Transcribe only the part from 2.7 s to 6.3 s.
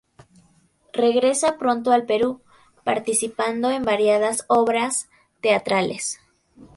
participando en variadas obras teatrales.